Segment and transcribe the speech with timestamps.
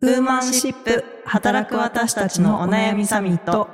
[0.00, 3.68] ウーマンシップ働く私たちのお悩みサミット。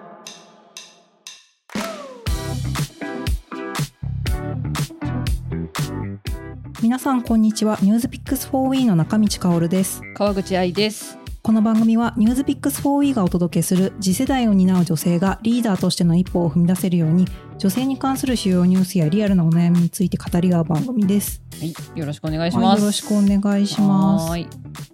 [6.83, 7.77] 皆さんこんにちは。
[7.83, 10.01] ニュースピックスフォーウィーの中道香です。
[10.15, 11.19] 川口愛です。
[11.47, 17.27] この番組はニュースピックス 4We がお届けする次世代を担う女性がリーダーとしての一歩を踏み出せるように
[17.59, 21.43] 女性に関する主要ニュースやリアルなお悩みについて語り合う番組です。
[21.61, 24.31] はいよろしくお願いします、はい、よろしくお願いします。
[24.31, 24.49] はい。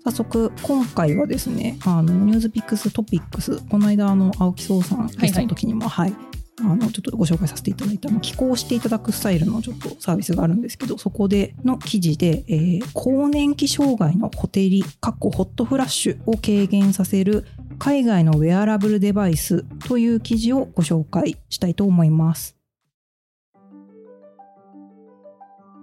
[0.04, 6.14] 早速今回はですねあのニュースピックストピックスこの間あの青木壮さんゲストの時にもはい、
[6.62, 17.46] あのちょっとご紹介させていただいた寄稿していただくスタイルのちょっとサービスがあるんですけどそこでの記事で、えー更年期障害のホテリかっこホットフラッシュを軽減させる
[17.78, 22.56] 海外のウェアラブルデバイスという記事をご紹介したいと思います。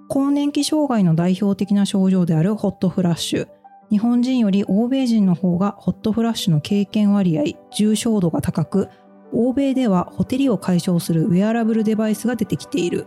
[0.10, 3.48] 更年期障害の代表的な症状であるホットフラッシュ。
[3.90, 8.90] 日本人より欧米人の方がホットフラッシュの経験割合重症度が高く
[9.34, 13.06] 欧米ではホテリを解消するウェアラブルデバイスが出てきている。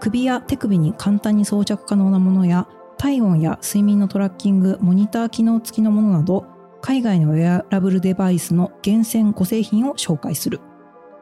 [0.00, 6.46] 首や手首に簡単に装着可能なものや体温や睡眠のトラッキングモニター機能付きのものなど
[6.80, 10.60] 海外のウェアラブルデバイスの厳選5製品を紹介する。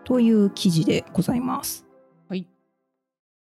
[0.04, 1.84] という記事でございます。
[2.28, 2.46] はい。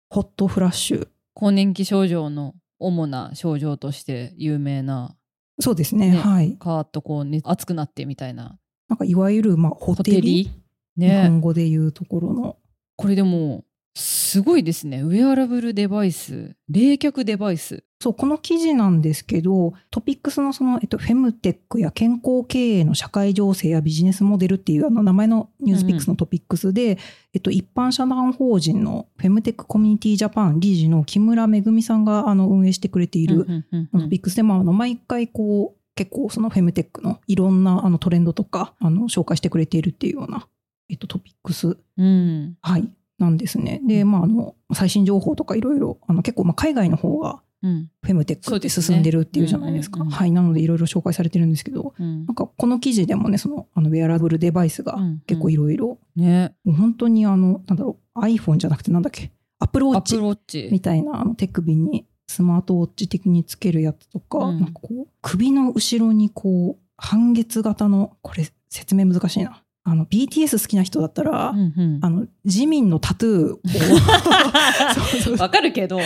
[0.10, 1.08] ホットフラッシュ。
[1.34, 5.16] 更年期症状の主な症状として有名な
[5.62, 6.12] そうですね。
[6.12, 6.58] ねはい。
[6.58, 8.58] カーッとこう、ね、熱くなってみたいな
[8.92, 10.44] なんかいわゆるまあホホテリ？
[10.44, 10.52] 日
[10.98, 12.58] ね本語で言うところの。
[12.98, 13.64] これでも
[13.96, 15.02] すごいですね。
[15.02, 16.58] ウェアラブルデバイス。
[16.70, 17.86] 冷却デバイス。
[18.02, 26.98] そう、この記事なんですけど、トピックスのその、えっと、フェムテックや健康経営の社会情勢やビジネスモデルっていうあの名前のニュースピックスのトピックスで、
[27.34, 34.02] えっと、一般社団法人のフェムテックコミュニティジャパン理事の木村めぐみさんがあの運営してくれているうんうんうんうん。
[34.02, 40.48] トピックスで、まあ、毎回こう、結構そのフェムテックのいろんなあのトレンドとか、あの、紹介してくれているっていうような、
[40.90, 41.78] えっと、トピックス。
[41.98, 42.58] うん。
[42.64, 43.82] はい、なんですね。
[43.88, 47.92] で、まあ、あの、最新情報とかいろいろ、あの、結構、まあ、海外の方が、うん。
[48.02, 50.00] フェムテックって進んでるっていうじゃないですか。
[50.00, 50.12] すね。
[50.12, 50.32] はい。
[50.32, 52.26] なのでいろいろ紹介されてるんですけど、うん。
[52.26, 56.56] なんかこの記事でもね、その、あの、ウェアラブルデバイスがうん結構いろいろ、ね。
[56.64, 64.60] もう本当にあの、なんだろう、iPhone じゃなくてなんだっけ、アップルウォッチアップルウォッチみたいな、あの、手首にスマートウォッチ的につけるやつとか、うん。
[64.60, 69.62] なんかこう、首の後ろにこう、半月型の、これ説明難しいな。
[69.84, 72.00] あの、BTS 好きな人だったら、うんうん。
[72.04, 76.00] あの、自民のタトゥーを わかるけど。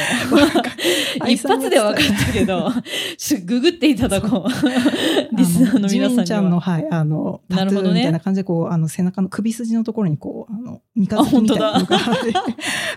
[1.20, 2.72] 愛一発でわかったけど
[3.18, 5.36] しググっていただこう。
[5.36, 6.10] リスナーの皆さんには。
[6.10, 12.00] ジミンちゃんの、はい、あの、タトゥーみたいな感じで、こう、あの、背中の首筋のところに、こう、あの、三日月みたいなのが、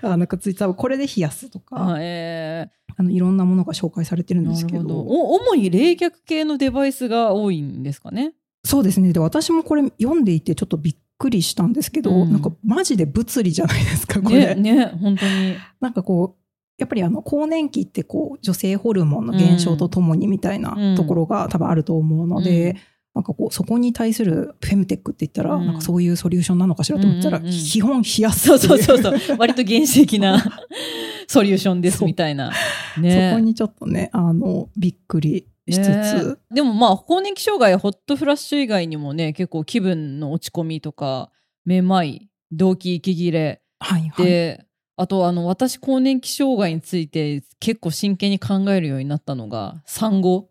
[0.02, 8.34] あの、くっついてた、これで冷やすとか、あえあの、いろんなものが紹介されてるんですけど、お主に冷却系のデバイスが多いんですかね？
[8.64, 9.12] そうですね。
[9.12, 12.32] で、私もこれ読んでいて、ちょっとびっくりしたんですけど、うん。
[12.32, 14.54] なんか、マジで物理じゃないですか、これ。
[14.56, 15.54] ねね本当に。
[15.80, 16.42] なんかこう、
[16.76, 20.96] やっぱりあの、更年期ってこう、女性ホルモンの減少とともにみたいなうん。
[20.96, 22.76] ところが多分あると思うので、うん
[23.18, 25.66] なんかこう、そこに対するフェムテックって言ったら、うん。
[25.66, 27.58] なんかそういうソリューションなのかしらと思ったら、うんうんうん。
[27.58, 28.58] 基本冷やすそう。
[28.58, 29.36] そうそうそう。
[29.36, 30.40] 割と原始的な
[31.26, 32.52] ソリューションですみたいな。
[32.96, 33.30] ね。
[33.32, 36.36] そこにちょっとね、あの、びっくりしつつ、ね。
[36.52, 41.30] でもまあ更年期障害やホットフラッシュ以外にもね結構気分の落ち込みとか
[41.64, 43.60] めまい動悸息切れ。
[43.80, 44.26] はいはい。
[44.26, 44.64] で、
[44.96, 50.48] あとあの私更年期障害について結構真剣に考えるようになったのが産後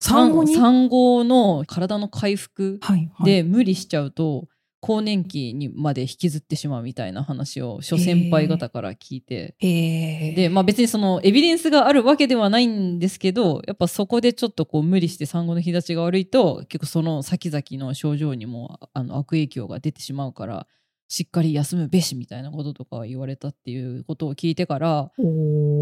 [0.00, 0.54] 産後に？
[0.54, 2.80] 産後の体の回復
[3.24, 4.48] で無理しちゃうと
[4.82, 20.66] 更年期にまで引きずってしまうみたいな話を諸先輩方から聞いて、えー、で、まあ別にそのエビデンスがあるわけではないんですけど、やっぱそこでちょっとこう無理して産後の日立ちが悪いと、結構その先々の症状にもあの悪影響が出てしまうから、
[21.12, 25.10] しっかり休むべしみたいなこととか言われたっていうことを聞いてから、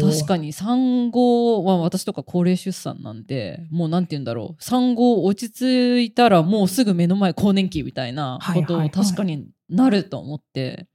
[0.01, 8.77] 確かに産後は私とか高齢出産なんで、もうなんて言うんだろう、産後落ち着いたらもうすぐ目の前更年期みたいなことをはいはい。
[8.79, 10.87] はい確かになると思って、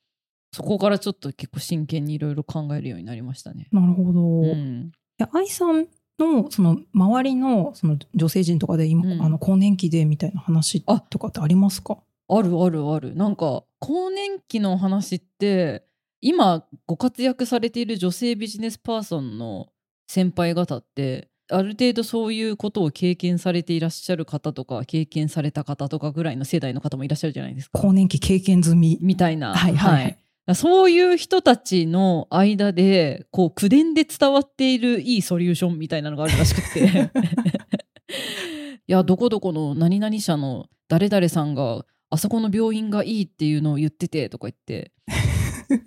[0.53, 3.69] そこからちょっと結構真剣にいろいろ考えるようになりましたね。
[3.70, 4.43] なるほど。
[4.47, 5.87] いうん、や愛さん
[6.19, 9.23] の、その、周りの、その、女性陣とかで今、うん。
[9.23, 11.99] あの、更年期でみたいな話あとかってありますか？
[12.29, 13.15] あるあるある。
[13.15, 15.85] なんか更年期の話って
[16.21, 19.69] 今ご活躍されている女性ビジネスパーソンの
[20.06, 27.79] 先輩方ってある程度そういうことを経験されていらっしゃる方とか経験された方とかぐらいの世代の方もいらっしゃるじゃないですか。
[27.79, 28.99] 更年期経験済み。
[29.03, 29.55] みたいな。
[29.55, 30.19] はいはいはい
[30.53, 37.11] そういう人たちの間で、こう、口伝で伝わっているいいソリューションみたいなのがあるらしくて。
[38.87, 44.93] いやどこどこの何々社の誰々さんがあそこの病院がいいっていうのを言っててとか言って。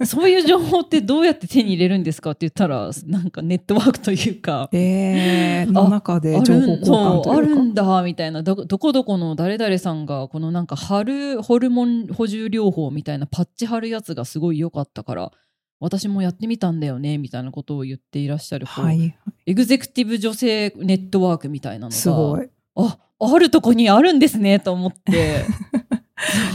[0.05, 4.69] そういう情報ってどうやって手に入れるんですかって言ったらなんかネットワークというか。
[4.71, 7.61] えー、の中で情報交換というか。
[7.61, 8.43] んだみたいな。
[8.43, 15.31] どどこどこの誰々さんがこのなんか貼るホルモン補充療法みたいなパッチ貼るやつがすごい良かったから
[15.79, 19.15] 私もやってみたんだよねみたいなことを言っていらっしゃる、はい。
[19.45, 22.49] エグゼクティブ女性ネットワークみたいなのがすごい。
[22.75, 25.45] ああるとこにあるんですねと思って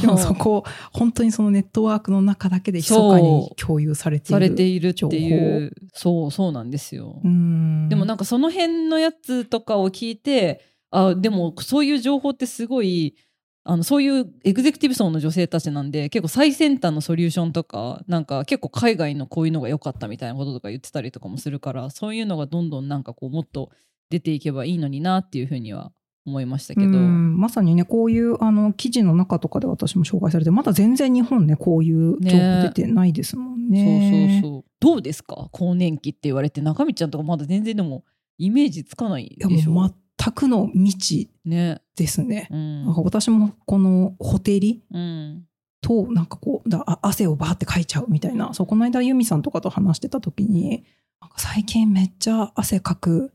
[0.01, 7.21] でもそこ本当にそのネットワークの中だけで密かに共有されているされているって情いうそうそうなんですよ。
[7.23, 7.89] うん。
[7.89, 13.17] でもなんかその辺のやつとかを聞いてあでもそういう情報ってすごい
[13.65, 23.71] あのそういうエグゼクティブ層の女性たちなんで結構最先端のソリューションとかなんか結構海外のこういうのが良かったみたいなこととか言ってたりとかもするからそういうのがどんどんなんかこうもっと
[24.11, 25.93] 出ていけばいいのになっていうふうには
[26.25, 26.87] 思いましたけど。
[26.87, 34.31] うんまさにねこういうあの記事の中とかで私も紹介されてまだ全然日本ねこういう情報出てないですもんね。
[34.41, 35.49] そうそうそうどうですか？
[35.53, 38.05] 更年期って言われて中身ちゃんとかまだ全然でも
[38.39, 39.93] イメージつかないでしょ？
[40.19, 41.81] 全くの未知ね。
[41.97, 42.49] ですね。
[42.51, 45.45] うんなんか私もこのホテリうん
[45.81, 50.85] となんかこうだあ汗をバーってかいちゃうみたいなそうこの間ユミさんとかと話してた時に
[51.21, 53.33] なんか最近めっちゃ汗かく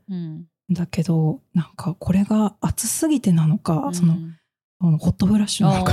[0.70, 4.38] だけどなんかこれが暑すぎてなのか、そのうん
[4.80, 5.92] あのホットフラッシュなのか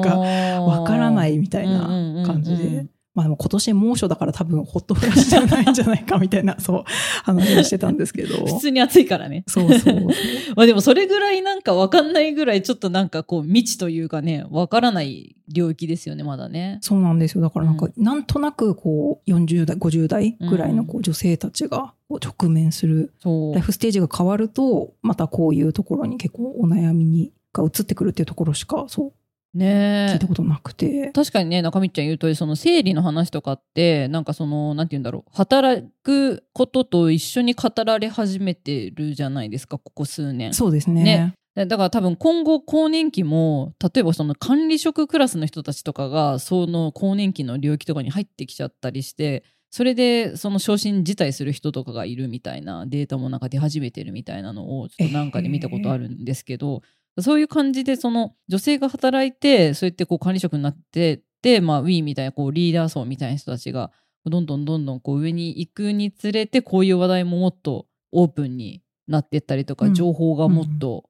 [0.00, 0.18] が
[0.60, 6.84] わからないみたいな感じで、まあでも今年猛暑だから多分ホットフラッシュじゃないんじゃないかみたいな そう
[7.22, 8.44] 話をしてたんですけど。
[8.44, 9.44] 普通に暑いからね。
[9.46, 10.08] そうそう。
[10.56, 16.78] まあでもそれぐらいなんかわかんないぐらいちょっとなんかこう未知というかねわからない領域ですよねまだね。
[16.80, 17.42] そうなんですよ。
[17.42, 23.54] だからなんか、うなんとなくこう40代50代ぐらいのこう女性たちが直面するそう。
[23.54, 29.12] ライフステージが変わるとまたこういうところに結構お悩みにが移ってくるっていうところしかそう
[29.54, 35.30] 聞ねいたことなくて、確かにね中道ちゃん言う通りその生理の話とかってなんかそのなんて言うんだろう。
[35.32, 40.52] 働くことと一緒に語られ始めてるじゃないですかここ数年。
[40.54, 41.02] そうですね。
[41.02, 41.34] ね。
[41.54, 56.82] だだから多分今後更年期も例えばその管理職クラスの人たちとかがその更年期の領域とかに入ってきちゃったりしてそれでその昇進辞退する人とかがいるみたいなデータもなんか出始めてるみたいなのをちょっとなんかで見たことあるんですけど、
[57.20, 63.90] そういう感じでその女性が働いてそうやってこう管理職になってで、まあ、ウィーみたいなこうリーダー層みたいな人たちが
[64.26, 69.94] どんどんどんどんこう上に行くにつれてこういう話題ももっとオープンになっていったりとか、うん。
[69.94, 71.04] 情報がもっと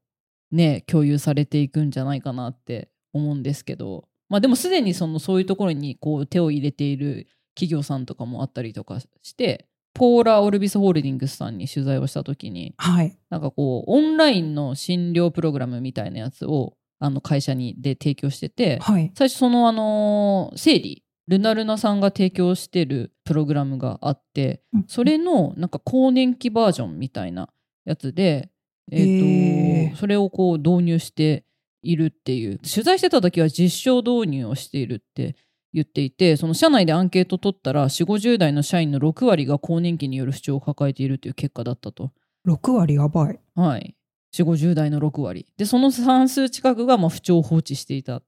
[0.51, 13.17] ね、共有されていくんじゃないかなって思うんですけど、まあ、でもすでにそのそういうところにこう手を入れている企業さんとかもあったりとかしてポーラ・オルビスホールディングスさんに取材をした時にはい。
[13.31, 19.12] なんかこうオンラインの診療プログラムみたいなやつをあの会社にで提供しててはい。
[19.17, 24.85] 最初そのあの生理ルナルナさんが提供してるプログラムがあってうん。
[24.88, 27.49] それのなんか更年期バージョンみたいな
[27.85, 28.50] やつで、
[28.91, 29.96] えーとへー。
[29.96, 31.44] それをこう導入して
[31.82, 32.58] いるっていう。
[32.58, 35.37] 取材してた時は実証導入をしているって
[35.75, 42.12] 言っていてその社内でアンケート取ったら4 5 0代の社員の6割が更年期による不調を抱えているという結果だったと。
[42.47, 43.41] 6割やばい。
[43.56, 43.97] はい、
[44.32, 45.47] 4 5 0代の6割。
[45.59, 48.23] でその半数近くがまあ不調を放置していた。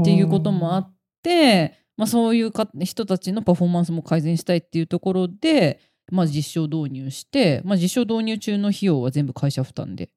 [0.00, 5.80] っていうこともあって、まあ、そういうか人たちのパフォーマンスも改善したいっていうところで、
[6.12, 10.10] まあ、実証導入して、まあ、実証導入中の費用は全部会社負担で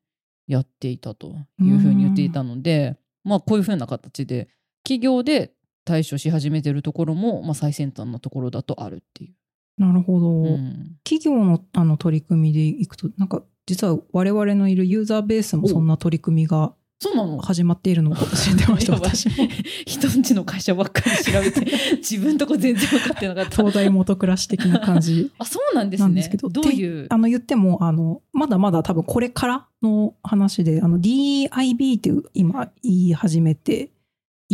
[0.48, 4.50] やっていたというふうに言っていたので、まあ、こういうふうな形で
[4.84, 5.54] 企業で
[5.92, 9.34] 対処し始めてるところも、まあ、最先端なところだとあるっていう。
[9.78, 10.98] なるほど、うん。
[11.04, 17.40] 企業のあの取り組みでいくとなんか実は我々のいるユーザーベースもそんな取り組みがそうなの？
[17.42, 19.28] 始まっているのを知ってました 私。
[19.28, 19.48] も
[19.86, 21.66] 人んちの会社ばっかり調べて
[21.98, 23.50] 自分とこ全然分かってなかった。
[23.58, 27.08] 東大元暮らし的な感じあそうなんですねどういう？
[27.10, 33.92] あの言ってもあのまだまだ多分これからの話であの DIB っていう今言い始めて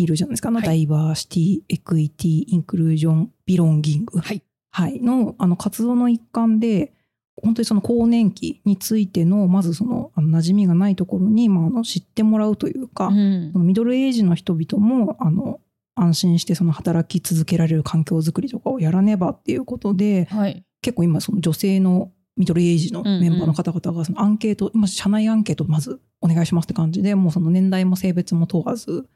[0.02, 0.50] いるじゃないですか。
[0.50, 4.20] あの、はいダイバーシティエクイティインクルージョンビロンギング。
[4.20, 4.42] はい。
[4.70, 6.94] はい、のあの活動の一環で
[7.42, 13.52] 本当にその更年期についてのまずそのあの馴染みがないところに、まあ、あの知ってもらうというか、うん。
[13.54, 15.60] そのミドルエイジの人々もあの
[15.96, 20.64] 安心してその働き続けられる環境づくりとかをやらねばっていうことではい。
[20.82, 29.08] 結構今その女性のミドルエイジのメンバーの方々がそのアンケート、今社内アンケートまずお願いしますって感じでもうその年代も性別も問わず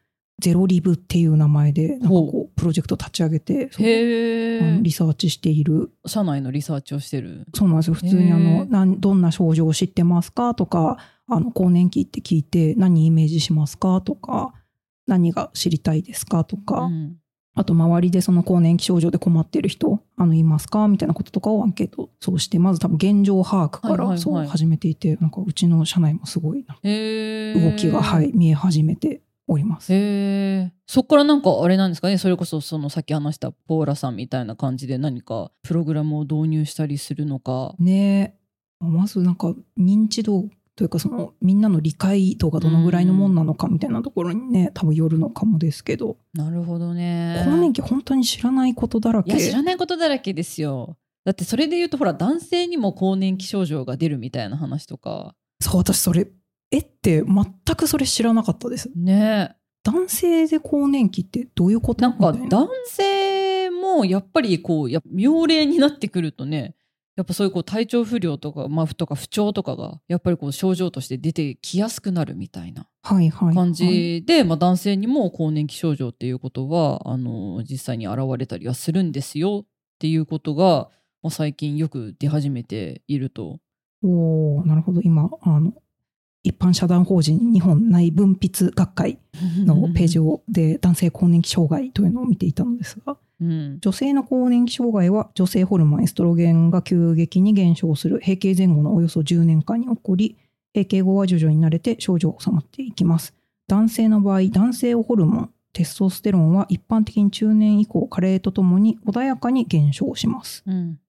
[0.42, 5.92] ゼロリブっていう名前で、なんかこう、プロジェクト立ち上げて、へリサーチしている。
[6.06, 7.46] 社内のリサーチをしてる。
[7.54, 7.94] そうなんですよ。
[7.94, 8.72] 普通にあへの、ー。
[8.72, 14.54] なんどんな症状を知ってますかとか、あの、更年期って聞いて何イメージしますかとか、
[15.06, 17.18] 何が知りたいですかとか、うん。
[17.54, 29.94] あと周りでその更年期症状で困ってる人、あの、いますかみたいなこととかをアンケートそうして、まず多分現状把握からそう始めていて、なんかうちの社内もすごいな動きが、はい、見え始めております。
[29.94, 32.18] へえそっからなんかあれなんですかね？
[32.18, 37.76] それこそそのさっき話したポーラさんみたいな感じで何かプログラムを導入したりするのか。
[37.80, 38.36] ね
[38.82, 38.86] え。
[38.86, 40.46] まずなんか認知度
[40.76, 46.18] というかそのみんなの理解度がどのぐらいのもんなのかみたいなところにね多分よるのかもですけど。
[46.34, 47.44] なるほどね。
[47.46, 49.32] 更年期本当に知らないことだらけ。
[49.32, 50.98] いや知らないことだらけですよ。
[51.24, 55.36] だってそれで言うとほら男性にも更年期症状が出るみたいな話とか。
[55.60, 56.28] そう私それ
[56.72, 58.90] えって全くそれ知らなかったです。
[58.96, 59.56] ね。
[59.84, 62.02] 男性で更年期ってどういうこと？
[62.02, 66.76] なんか男性もやっぱりこうや妙齢になってくるとね
[67.16, 73.48] やっぱそういうこう体調不良とか,、まあ、とか不調とかがやっぱりこう症状として出てきやすくなるみたいなはいはい。
[73.48, 79.68] はい感じで、まあ、男性にも更年期症状っていうことはあの実際に現れたりはするんですよっ
[80.00, 80.90] ていうことが、
[81.24, 83.60] まあ、最近よく出始めていると。
[84.04, 85.02] おおなるほど。
[85.02, 85.74] 今あの
[86.44, 89.20] 一般社団法人日本内分泌学会
[89.66, 93.80] のページをで男性更年期障害というのを見ていたのですがうん。
[93.82, 100.38] 女性の更年期障害は女性ホルモンエストロゲンが急激に減少する閉経前後のおよそ10年間に起こり
[100.74, 103.34] 閉経後は徐々に慣れて症状が収まっていきます。
[103.68, 110.64] 男性の場合男性ホルモンテストステロンは一般的に中年以降加齢とともに穏やかに減少します。
[110.68, 111.00] うん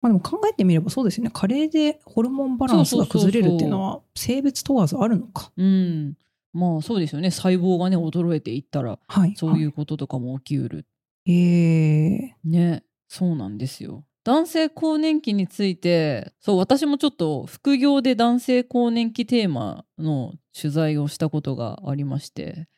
[0.00, 1.30] まあでも考えてみればそうですよね。
[1.32, 5.50] 加齢でホルモンバランスが崩れるっていうのは性別問わずあるのか。
[5.56, 6.14] うん。
[6.52, 7.30] まあそうですよね。
[7.30, 9.34] 細胞がね衰えていったらはい。
[9.36, 10.86] そういうこととかも起きうる。
[11.26, 12.84] えー、ね。
[13.08, 22.68] そうなんですよ男性更年期についてそう私もちょっと副業で男性更年期テーマの取材をしたことがありまして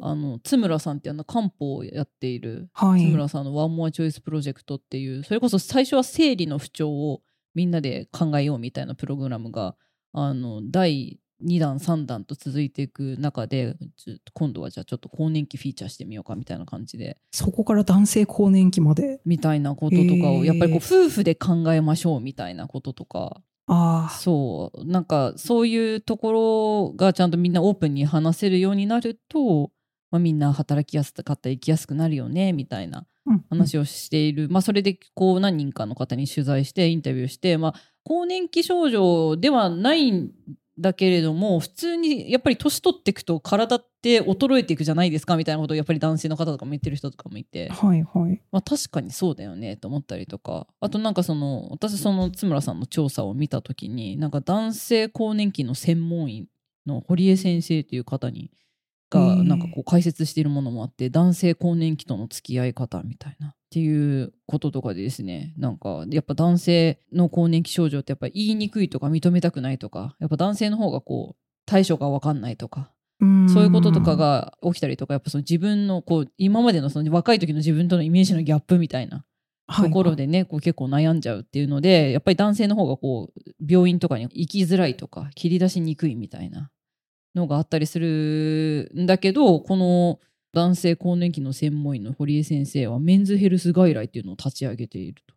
[0.00, 3.00] あのツムラさんってあの漢方をやっているはい。
[3.00, 7.22] ツムラさんの One More Choice プロジェクトっていうそれこそ最初は生理の不調を
[7.56, 9.74] みんなで考えようみたいなプログラムが
[10.12, 13.76] あの第2弾3弾と続いていく中で
[14.34, 17.18] 今度はじゃあちょっと更年期フィーチャーしてみようかみたいな感じで。
[17.30, 19.20] そこから男性更年期まで。
[19.24, 23.42] みたいなこととかをやっぱりこう夫婦で考えましょうみたいなこととか。
[24.10, 24.84] そう。
[24.84, 26.32] なんかそういうとこ
[26.90, 29.70] ろがちゃんとみんなオープンに話せるようになると、
[30.10, 40.30] まあ、みんな働きやすかったり生きやすくなるよねみたいなうん話をしている、まあ、それでこう何人かの方に取材してインタビューして、まあ、更年期症状ではないん
[40.78, 48.40] だけれども普通にやっぱり年取っていくと体って衰えていくじゃないですかみたいなことをやっぱり男性の方とかも言ってる人とかもいて、はいはい。
[48.50, 50.66] まあ、確かにそうだよねと思ったりとか。
[50.80, 56.48] あとなんかその私その津村さんの調査を見た時になんか男性更年期の専門医
[56.86, 58.50] の堀江先生という方に
[59.12, 65.54] がなんかこう解説しているものもあって男性更年期との付き合い方みたいなっていうこととかでですね。
[65.56, 72.90] なんかやっぱ男性の更年期症状ってやっぱ言いにくいとか認めたくないとかやっぱ男性の方がこう対処が分かんないとか
[73.52, 79.24] そういうこととかが起きたりとかやっぱその自分のこう今までのその若い時の自分とのイメージのギャップみたいな
[79.76, 86.70] ところでね、こう結構悩んじゃうっていうのでやっぱり男性の方がこう病院とかに行きづらいとか切り出しにくいみたいな
[87.34, 90.20] のがあったりするんだけどこの
[90.52, 95.34] 男性更年期の専門医の堀江先生はメンズヘルス外来っていうのを立ち上げていると。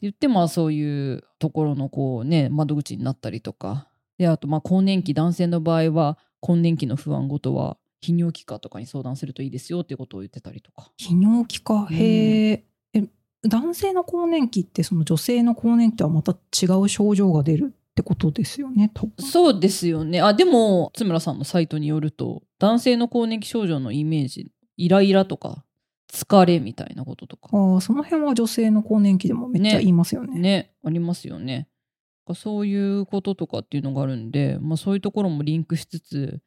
[0.00, 3.88] 言ってまあそういうところのこうね窓口になったりとか。
[4.18, 10.92] であとまあ更年期男性の場合は更年期の不安ごとは泌尿器科とかに相談するといいですよっていうことを言ってたりとか。
[10.98, 11.74] 泌尿器科？
[11.74, 11.94] うん。
[11.94, 13.08] へえ、え
[13.46, 20.22] 男性の更年期ってその女性の更年期とはまた違う症状が出るってことですよねそうですよね。
[20.22, 25.64] あでも津村さんのサイトによると男性の更年期症状のイメージイライラとか
[26.10, 27.50] 疲れみたいなこととか。
[27.52, 30.38] ああその辺は女性の更年期でもめっちゃ言いますよね。
[30.40, 31.68] ねありますよね。
[32.34, 36.38] そういうこととかっていうのがあるんで、まあ、そういうところもリンクしつつ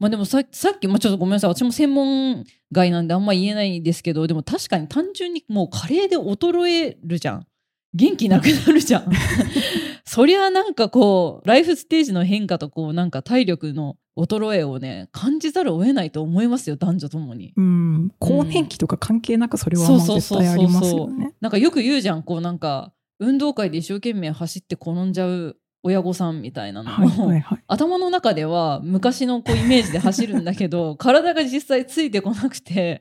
[0.00, 1.50] まあでもささっき、まあ、ちょっとごめんなさい。
[1.50, 7.46] 私も専門外なんであんま言えないんですけどでも確かに単純にもう加齢で衰えるじゃん。
[7.94, 9.10] 元気なくなるじゃん
[10.08, 17.52] そりゃなんかこうライフステージの変化とこうなんか体力の衰えをね感じざるを得ないと思いますよ男女ともに。
[17.56, 27.64] うん更年期とか関係なくそれはまあそうそうそうそう絶対ありますよねなんかよく言うじゃんこうなんか運動会で一生懸命走って転んじゃう親御さんみたいなのも、はいはいはい。
[27.68, 33.00] 頭の中では昔のこうイメージで走るんだけど 体が実際ついてこなくて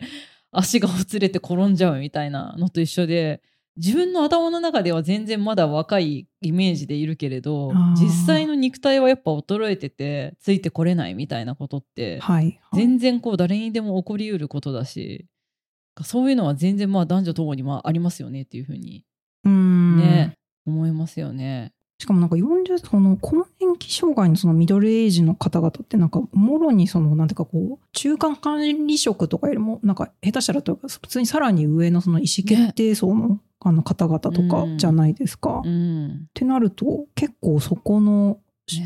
[0.52, 3.42] 足がほつれて転んじゃうみたいなのと一緒で
[3.78, 12.82] 自分の頭の中では全然まだ若いイメージでいるけれど実際の肉体はやっぱ衰えててついてこれないみたいなことってはい、はい。
[12.82, 15.28] 全然こう誰にでも起こりうることだし
[16.04, 19.04] そういうのは全然まあ男女ともにまあありますよねっていうふうに。
[19.46, 21.72] ね、思いますよね。
[22.00, 35.60] しかもなんか40その更年期障害のそのミドルエイジの方々ってなんかもろにそのなんていうかこう中間管理職とかよりもなんか下手したらというか普通にさらに上のその意思決定層の,、あの方々とかじゃないですか。
[35.60, 38.40] っうんてなると結構そこの、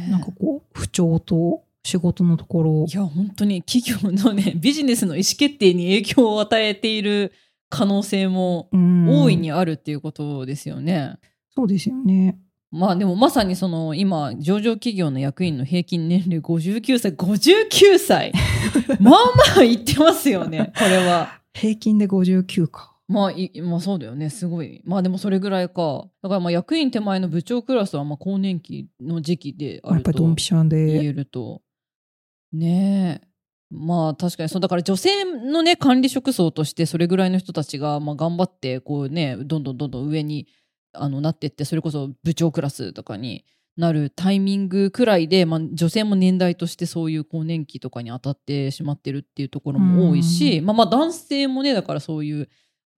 [0.10, 7.34] なんかこう不調と仕事のところいや本当に企業のね ビジネスの意思決定に影響を与えている
[7.70, 11.15] 可能性もうん大いにあるっていうことですよね。
[11.53, 12.39] そうですよね。
[12.72, 18.32] まあでもまさにその今上場企業の役員の平均年齢59歳59歳
[19.00, 19.13] まあ
[19.56, 21.42] まあ言ってますよねこれは。
[21.54, 22.96] 平均で59か。
[23.10, 31.06] まあ、いまあそうだよねすごいまあでもそれぐらいかだからまあ役員手前の部長クラスはまあ更年期の時期であやっるとぱりドンピシャ言で。
[31.06, 31.62] えると
[32.54, 33.28] ねえ
[33.70, 40.48] まあ確かにそうだから女性のね管理職層としてそれぐらいの人たちがまあ頑張ってこうねどんどんどんどん上に
[40.94, 43.46] あのなってってそれこそ部長クラスとかに
[43.78, 52.50] なるタイミングくらいで、まあ、女性も年代としてそういう更年期とかに当たってしまってるっていうところも多いし、まあ、まあ男性もねだからそういう、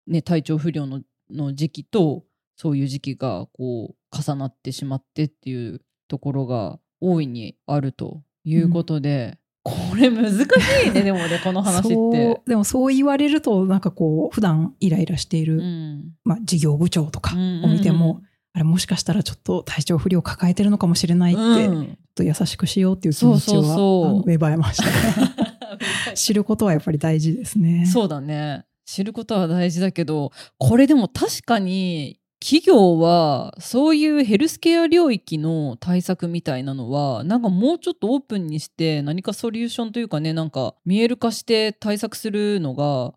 [0.07, 2.23] ね、体調不良のの時期と
[2.55, 10.43] そういう時期がこう重なってしまってっていうところが大いにあるということで、これ難し
[10.87, 12.41] いねでもねこの話っそて。
[12.45, 16.13] うでもそう言われるとなんかこう普段イライラしている、うん。
[16.23, 18.21] まあ、事業部長とかうんを見ても、
[18.53, 21.97] あれもしかしたらちょっと体調不良を抱えてるのかもしれないって、うん。
[22.13, 24.83] と優しくしようっていう気持ちは芽生えました。
[24.83, 25.33] ね
[26.15, 27.85] 知ることはやっぱり大事ですね。
[27.85, 28.65] そうだね。
[28.85, 43.13] 知ることは大事だけどこれでも確かに企業はそういうヘルスケア領域の対策みたいなのはなんかもうちょっとオープンにして何かソリューションというかねなんか見える化して対策するのが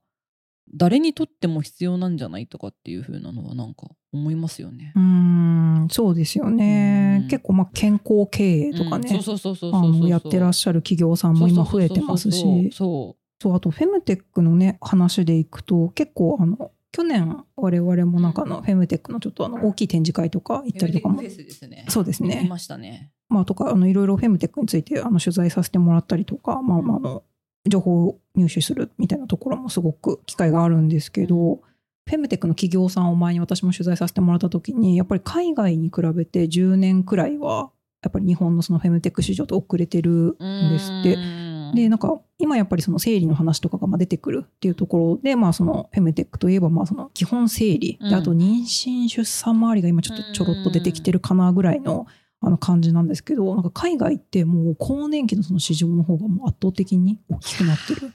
[0.72, 4.92] 誰にとっても必要なんじゃないとかっていう風なのはなんか思いますよね。
[4.94, 7.28] うーんそうですよね、うん。
[7.28, 10.02] 結構まあ健康経営とかね、うんそうそうそうそうあそうそう。
[10.02, 12.70] のやってらっしゃる企業さんも今増えてますし。
[12.72, 21.22] そうあとフェムテックのね話でいくと結構あの去年我々もなんかあのフェムテックのちょっとあの大きい展示会とか行ったりとかも。
[21.88, 22.40] そうですね。
[22.42, 23.12] 見ましたね。
[23.28, 27.22] まあ、とかあのいろいろフェムテックについてあの取材させてもらったりとか、まあまあ、あの
[27.66, 31.60] 情報を入手するみたいなところもすごく機会があるんですけど、
[32.08, 37.70] フェムテックの企業さんを前に私も取材させてもらった時にやっぱり海外に比べて10年くらいは
[38.02, 41.45] やっぱり日本のそのフェムテック市場と遅れてるんですって。
[41.70, 41.74] うん。
[41.74, 52.06] でなんか今やっぱりその生理の話とかがまあ出てくるっていうところで、まあ、そのフェムテックといえばまあその基本生理、うんであと妊娠出産周りが今ちょっとちょろっと出てきてるかなぐらいの
[52.40, 58.10] あの感じなんですけどなんか海外ってもう更年期のその市場の方がもう圧倒的に大きくなってるっ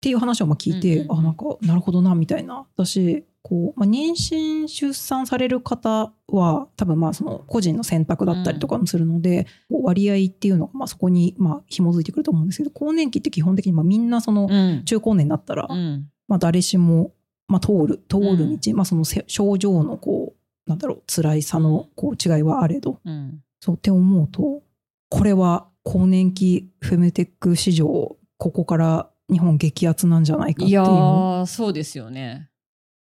[0.00, 1.18] ていう話をまあ聞いて、うんうんうん。
[1.18, 2.66] あなんかなるほどなみたいな。
[2.74, 14.82] 私こう、まあ、妊娠出産される方は多分まあその個人の選択だったりとかもするので、こう割合っていうのがまあそこにまあ紐づいてくると思うんですけど更年期って基本的にまあみんなそのうん。
[14.84, 16.10] 中高年になったら、うん。
[16.26, 17.12] まあ、誰しも、
[17.46, 22.98] まあ、通る通る道、まあ、そのせ症状のこうなんだろう辛いさのこう違いはあれど。
[23.04, 23.42] うん。
[23.60, 24.64] そうって思うと
[25.08, 30.68] これは更年期フェムテック市場ここから日本激アツなんじゃないかっていう。
[30.70, 32.50] いやーそうですよね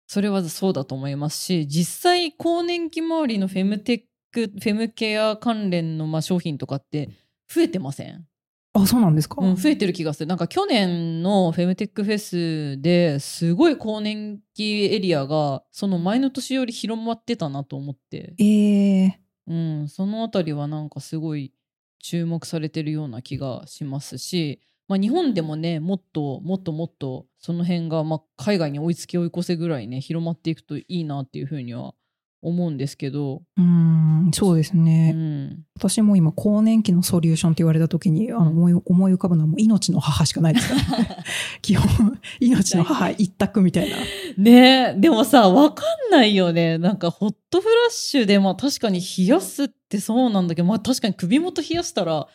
[0.09, 4.01] それはそうだと思いますし実際更年期周りのフェムテッ
[4.33, 7.11] クフェムケア関連のまあ商品とかって
[7.47, 8.27] 増えてません、
[8.75, 10.27] あそうなんですか、うん、増えてる気がする。
[10.27, 19.13] なんか去年のフェムテックフェスですごい更年期エリアがその前の年より広まってたなと思って、えー、
[19.47, 21.53] うん、そのあたりはなんかすごい
[22.01, 31.95] 注目されてるような気がしますし、まあ、日本でもねもっともっともっとその辺がまあ海外に追いつき追い越せぐらいね広まっていくといいなっていうふうには
[32.41, 41.17] 思うんですけど、うーんそうですうね、ん、私も今更年期のソリューションって言われた時にあの思い思い浮かぶのはもう命の母しかないですから、ね、
[41.63, 43.97] 基本命の母一択みたいな。
[44.39, 46.79] ねえでもさわかんないよね。
[46.79, 52.29] なんかホットフラッシュでまあ確かに冷やすってそうなんだけどまあ確かに首元冷やしたら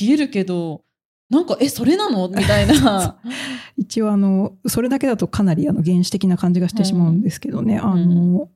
[0.00, 0.82] 冷えるけど
[1.32, 2.28] なんかえそれなの？
[2.28, 3.16] みたいな。
[3.78, 8.48] 一応あのそれだけだとかなりあの原始的な感じがしてしまうんですけどね、あの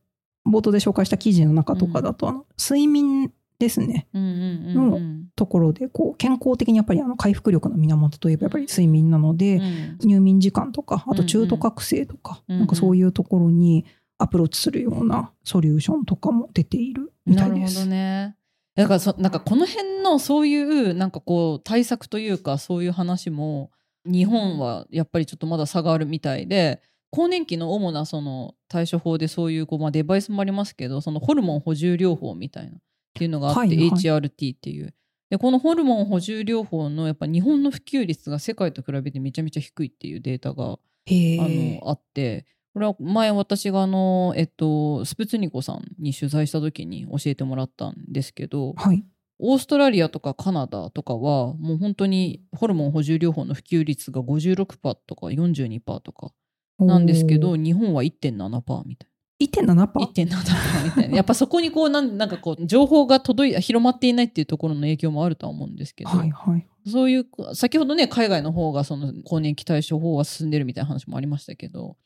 [0.47, 4.07] 冒頭で紹介した記事の中とかだと、あの睡眠ですね。
[4.13, 5.27] うんうんうんうん。
[5.35, 9.61] ところで、こう、健康的にやっぱりあの回復力の源といえばやっぱり睡眠なので、う
[10.07, 10.09] ん。
[10.09, 12.61] 入眠時間とか、あと中途覚醒とか、うんうん。
[12.61, 13.87] なんかそういうところに
[14.19, 17.79] アプローチするようなソリューションとかも出ているみたないるほです。
[17.81, 18.37] どね。
[18.77, 23.71] だからそなんかこの辺のそういうなんかこう対策というかそういう話も
[24.05, 32.81] 日本はやっぱりちょっとまだ差があるみたいで更年期の主なその対処法でそういうこう、まあ、デバイスもありますけどそのホルモン補充療法みたいなっ
[33.15, 34.95] ていうのがあって、はいはい HRT っていう。
[35.31, 41.81] でこのホルモン補充療法のやっぱ日本の普及率が世界と比べてめちゃめちゃ低いっていうデータがへあえ。
[41.81, 42.45] のあって
[42.77, 49.03] これは前私があの、えっと、スプツニコさんに取材した時に教えてもらったんですけどはい。
[49.39, 54.67] オーストラリアとかカナダとかはもう本当にホルモン補充療法の普及率が56%
[55.07, 56.33] とか42%とか
[56.79, 59.07] なんですけど日本は1.7%みた
[59.41, 66.67] い1.7%な1.7%みたいなやっぱそこにこうなんなんかこう情報が届い広まっていないっていうところの影響もあるとは思うんですけど、はいはい。
[66.87, 71.97] そういう先ほどね海外の方がその更年期対処法は進んでるみたいな話もありましたけど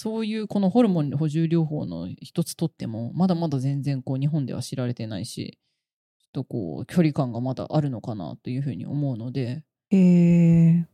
[0.00, 5.58] そういうこのホルモン補充療法の一つとってもまだまだ全然こう日本では知られてないし
[6.20, 10.86] ちょっとこう距離感がまだあるのかなというふうに思うのでへえ。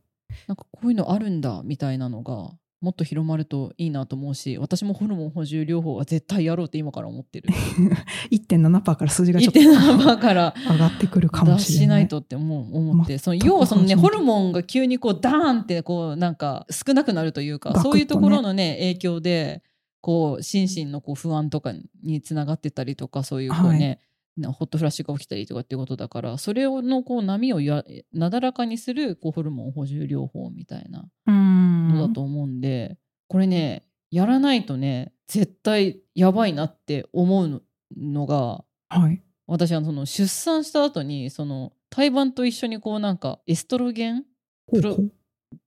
[0.47, 7.49] なんかこういうのあるんだみたいなのがもっと広まるといいなと思うし私もホルモン補充療法は絶対やろうって今から思ってる。
[8.31, 11.83] 1.7%から数字がちょっと1.7%から上がってくるかも出しれない。
[11.83, 17.79] しないとって思う思って、その要はそのねホルモンが急にこうダーンってこうなんか少なくなるというか、ね。
[17.81, 19.63] そういうところのね影響で
[20.01, 23.95] こう心身のこう不安とかにつながってたりとかそういうこうね、な
[24.43, 31.05] ホットフラッシュが起きたりとかっていうことだからそれをのこう波をやなだらかにするこうホルモン補充療法みたいな。
[31.27, 37.63] のだと思うんで、これねやらないとね絶対やばいなって思う
[37.97, 39.21] のがはい。
[39.47, 44.23] 私はその出産した後にその胎盤と一緒にこうなんかエストロゲン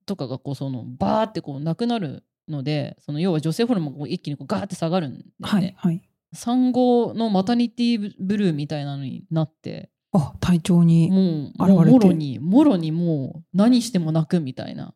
[0.05, 6.08] とかがこうそのバーってこうなくなるのでその要は女性ホルモンが一気にこうガーって下がるんですね、はいはい。
[6.33, 9.89] 産後のマタニティブルーみたいなのになって。
[10.11, 11.09] あ、体調に。
[11.09, 14.93] もうもろにもろにもう何しても泣くみたいな。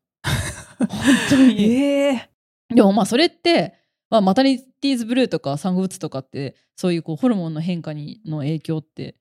[0.80, 0.88] 本
[1.30, 1.62] 当に。
[1.64, 2.30] ええ。
[2.74, 3.76] でもまあそれって、
[4.10, 9.16] まあ、マタニティーズブルーとか産後うつとかってそういうこうホルモンの変化にの影響って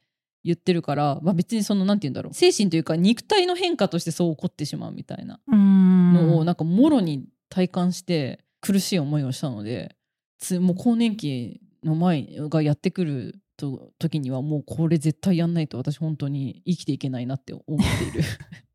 [0.44, 2.35] 言ってるから、まあ、別にそのなんて言うんだろう。
[2.35, 5.40] 精神というか肉体の変化としてそう起こってしまうみたいな。
[5.48, 9.96] のをなんかもろに体感して苦しい思いをしたので
[10.38, 18.23] つもう更年期の前がやってくると時にはもうこれ絶対やんないと私本当に生きていけないなって思っている。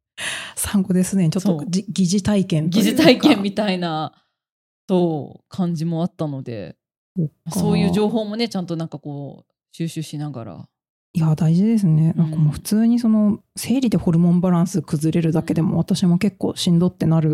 [0.55, 1.29] 産後ですね。
[1.29, 2.69] ちょっとじ疑似体験。
[2.69, 4.13] 疑似体験みたいな
[4.89, 6.75] そう感じもあったので。
[7.51, 10.69] そういう情報もねちゃんとなんかこう収集しながら。
[11.13, 12.13] いや大事ですね。
[12.15, 17.29] なんかうんもう普通にその生理でホルモンバランス崩れるだけでも私も結構しんどってなる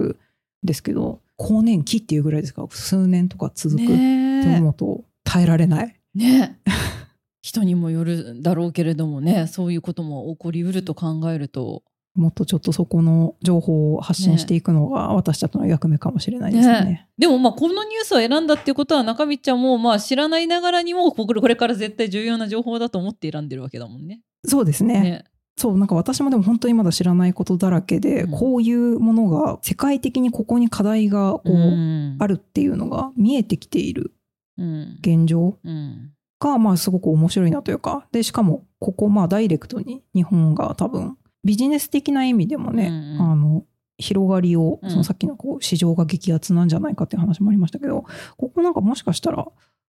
[0.64, 2.62] んですけど更年期っていうぐらいですか？
[2.62, 5.96] ら数年とか続くってね思うと耐えられない。
[6.16, 6.60] えね。
[6.66, 6.72] え
[7.42, 11.84] 人にもよるだろうけれどもねそういうことも起こりうると考えると。
[12.16, 16.74] もっとちょっとそこの情報を発信していくのが私たちの役目かもしれないですね。
[16.86, 17.08] ね。
[17.18, 24.22] でもまあこのニュースを選んだっていうことは中道ちゃんもまあ知らないながらにもこれこれから絶対重要な情報だと思って選んでるわけだもんね。
[24.46, 25.02] そうですね。
[25.02, 25.24] ね。
[25.58, 28.32] そうなんか私もでも本当にまだ知らないことだらけで、うん。
[28.32, 32.18] こういうものが世界的にここに課題がこう、うん。
[32.20, 34.12] あるっていうのが見えてきているうん
[34.58, 35.58] 現状？
[35.63, 36.12] うん。
[36.39, 38.08] がまあすごく面白いなというか。
[38.12, 43.32] でしかもここまあダイレクトに日本が多分ビジネス的な意味でもね、うんうん。
[43.32, 43.66] あの
[43.98, 44.89] 広がりをうん。
[44.89, 48.06] そのさっきのこう市場が激アツなんじゃないかっていう話もありましたけど
[48.38, 49.46] ここなんかもしかしたら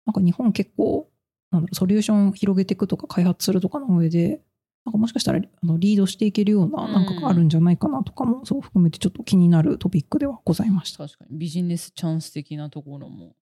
[0.06, 1.10] なんか日本結構
[1.52, 4.42] なんだろうソリューション広げていくとか開発するとかの上で
[4.86, 11.06] なんかもしかしたらあのリードしていけるようななんかがあるんじゃないかなとかもそう含めてちょっと気になるトピックではございました。
[11.06, 11.38] 確かに。
[11.38, 13.36] ビジネスチャンス的なところも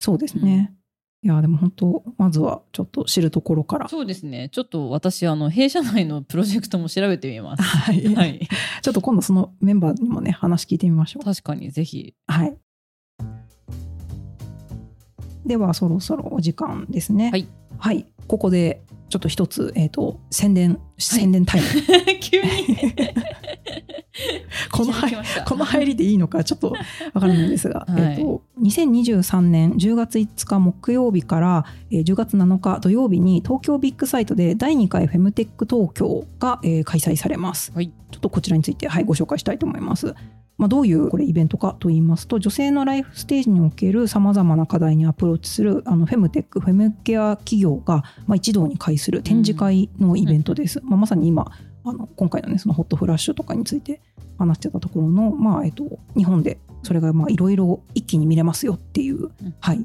[0.00, 0.72] そうですね。
[1.22, 3.88] いやでも本当まずはちょっと知るところから。
[3.88, 7.62] そうですねちょっと私あの弊社内のプロジェクトも調べてみます。
[7.64, 8.48] はいはい、
[8.82, 11.24] ちょっと今度そのメンバーにもね話聞いてみましょう。
[11.24, 12.56] 確かにぜひはい。
[15.44, 17.30] ではそろそろお時間ですね。
[17.30, 17.48] はい。
[17.78, 18.06] はい。
[18.26, 21.66] ここでちょっと一つえっ、と宣伝宣伝タイム。
[22.20, 22.48] 急に
[24.72, 24.92] この
[25.46, 26.74] この入りでいいのかちょっと
[27.12, 37.72] わからないですが、 はいえっと2023年10月5日木曜日から、えー10月7日土曜日に東京ビッグサイトで第2回フェムテック東京が、えー開催されます。
[37.74, 40.14] はいちょっとこちらについて、はい、ご紹介したいと思います。
[40.58, 50.80] まあ、どういうこれイベントかと言いますと女性のライフステージにおけるさまざまな課題にアプローチするあのフェムテックフェムケア企業が、まあ、一堂に会する展示会のイベントです。
[50.82, 51.50] まあ、まさに今
[51.84, 54.00] あの今回のねそのホットフラッシュとかについて
[54.38, 55.84] 話してたところの、まあえっと、
[56.16, 59.84] 日本でそれがいろいろ一気に見れますよっていう、はい、で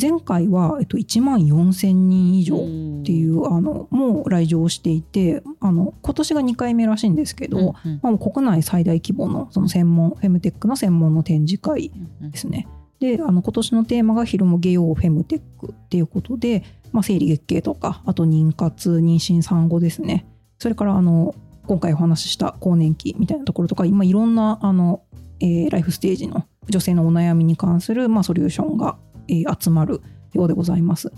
[0.00, 2.58] 前回は、えっと、1万4000人以上っ
[3.04, 8.00] ていうあのもう来場していてあの今年が2回目らしいんですけど、うんうん。
[8.02, 12.68] まあ、国内最大規模のその専門フェムテックの専門の展示会ですね。
[13.00, 20.26] であの今年のテーマが「昼もゲヨーフェムテック」っていうことで、まあ、生理月経とかあと妊活妊娠産後ですね。
[20.58, 21.34] それからあの
[21.66, 25.02] 今回お話しした更年期みたいなところとか今いろんなあの、
[25.40, 28.96] えーライフステージの女性のお悩みに関する、まあ、ソリューションが、
[29.28, 30.00] えー集まる
[30.32, 31.12] ようでございます。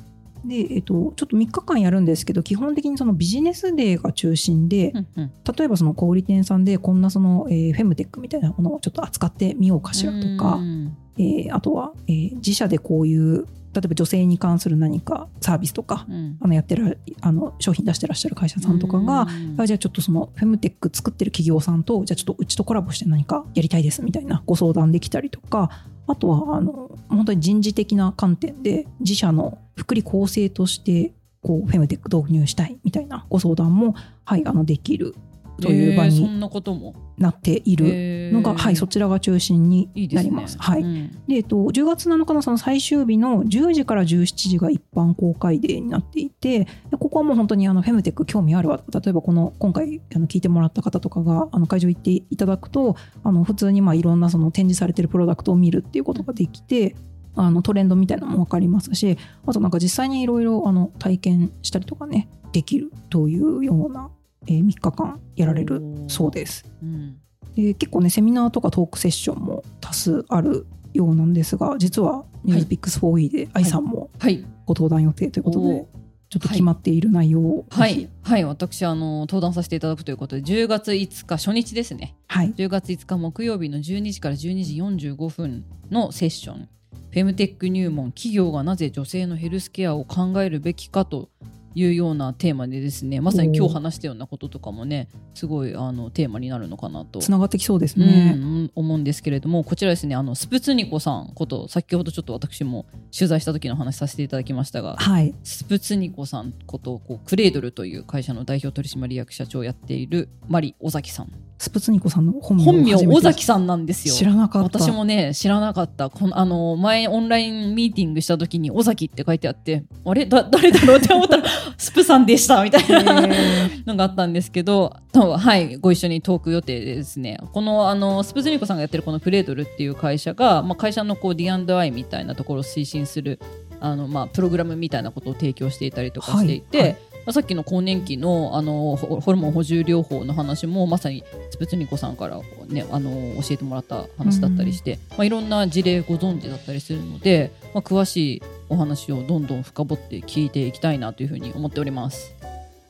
[0.45, 16.39] で、えっと、ちょっと3日間やるんですけど基本的にそのビジネスデーが中心で、うんうん例えばその小売店さんでこんなその、えーフェムテックみたいなものをちょっと扱ってみようかしらとか、うんえーあとは、えー自社でこういう例えば女性に関する何かサービスとか、うん。
[16.41, 19.61] あのやってるあの商品出してらっしゃる会社さんとかが、うん。
[19.61, 25.71] あじゃあちょっとそのフェムテック作ってる企業さんとじゃあちょっとうちとコラボして何かやりたいですみたいなご相談できたりとか
[26.07, 35.15] あとはあの本当に人事的な観点で自社の福利厚生としてこうフェムテック導入したいみたいなご相談も、はい、あのできる
[35.61, 36.95] という場になことも？
[37.17, 40.31] なっているのが、はい、そちらが中心にいいですね。
[40.31, 40.59] なります。
[40.59, 40.83] はい。
[40.83, 41.11] うん。
[41.29, 48.83] で、えっと、10月7日のその最終日の10時から17時が一般公開デーになっていて、でここはもう本当にあのフェムテック興味あるわ。
[48.93, 56.97] 例えばこの今回あの聞いてもらった方とかがあの会場行っていただくと、あの普通にまあいろんなその展示されてるプロダクトを見るっていうことができて、
[57.37, 64.11] あのトレンドみたいなのも分かりますし、あとなんか実際にいろいろあの体験したりとかね、できるというような、
[64.47, 66.65] えー3日間やられるそうです。
[66.83, 67.17] うん。
[67.55, 74.45] で結構ねセミナーとかトークセッションも多数あるようなんですが実は「ニュースピックス 4E」で愛さんもはい。
[74.67, 75.87] ご登壇予定ということで、おー。
[76.31, 82.17] ちょっと決まっている内容をはい、はい、私あの登壇させていただくということで10月5日初日ですね。
[82.27, 82.53] はい。
[82.55, 84.65] 10月5日木曜日の12時から12
[84.99, 86.69] 時45分のセッション。
[87.11, 91.29] フェムテック入門企業がなぜ女性のヘルスケアを考えるべきかと
[91.75, 97.21] いうようなテーマでですねまさに今日話したようなこととかもねすごいあのテーマになるのかなと。
[97.21, 98.35] つながってきそうですうんね。
[98.37, 105.35] うん思うんですけれどもこちらですねあのスプツニコさんこと先ほどちょっと私も取材した時の話させていただきましたがはい。
[105.43, 114.15] スプツニコさんことこうクレードルという会社の代表取締役社長をやっているマリ尾崎さんスプツニコさんの本名本名尾崎さんなんですよ。
[114.15, 114.81] 知らなかった。
[114.81, 116.11] 私もね知らなかった。
[116.11, 120.27] このあの前オンラインミーティングした時に尾崎って書いてあってあれ？
[120.27, 121.45] だ 誰だろうって思ったら
[121.79, 127.39] スプさんでしたみたいなへのがあったんですけどとはいご一緒にトーク予定でですね。
[127.53, 133.41] このあのスプズニコさんがやってるこのクレードルっていう会社が、まあ、会社のこう D&I みたいなところを推進する
[133.81, 136.99] あの、まあ、プログラムみたいなことを提供していたりとかしていて、はいはい。
[136.99, 143.11] まあ、さっきの更年期のあのホホルモン補充療法の話もまさにスプツニコさんから、ね、あの
[143.43, 152.35] 教えてもらった話だったりして、まあ、いろんな事例ご存知だったりするので、まあ、詳しいお話をどんどん深掘って聞いていきたいなというふうに思っております。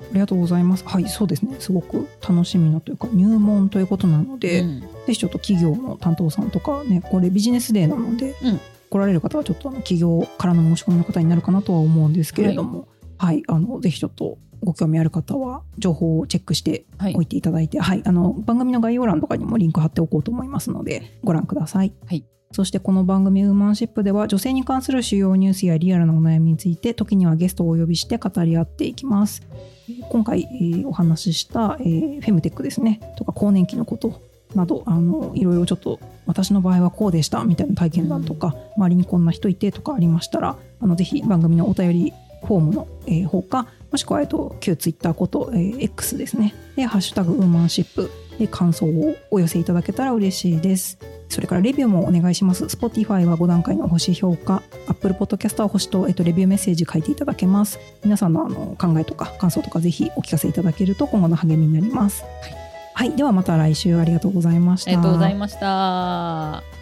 [0.00, 0.84] ありがとうございます。
[0.86, 1.56] はい、そうですね。
[1.60, 8.60] すごく楽しみなというか入門ということなので、うんぜひちょっと企業の担当さんとかね、これビジネスデーなので、うん
[8.94, 12.88] 来られる方はちょっとあの企業からの申し込みの方になるかなとは思うんですけれども、はい、
[13.24, 21.92] あのぜひちょっとご興味ある方は情報をチェックしてはいおいていただいて、はい、あの番組の概要欄とかにもリンク貼っておこうと思いますので、ご覧ください。
[22.06, 29.42] はいそしてこの番組ウーマンシップでは女性に関する主要ニュースやリアルなお悩みについて時にはゲストをお呼びして語り合っていきます。
[29.88, 34.22] えー今回、えーお話しした、えーフェムテックですねとか更年期のこと
[34.54, 42.12] などあのいろいろちょっと私の場合はこうでしたみたいな体験談とか、周りにこんな人いてとかありましたらあのぜひ番組のお便り
[42.44, 50.98] フォームの、えー方かもしくは、えっと、旧ツイッターこと、えー X ですねで「ハッシュタグウーマンシップ」で感想をお寄せいただけたら嬉しいです。
[51.28, 52.64] それからレビューもお願いします。
[52.64, 57.78] Spotify は5段階の星評価、Apple Podcast は星と、えっと、レビューメッセージ書いていただけます。
[58.04, 62.24] 皆さんのあの考えとか感想とかぜひお聞かせいただけると今後の励みになります。
[62.94, 64.90] はい、ではまた来週ありがとうございました。
[64.90, 66.73] ありがとうございました。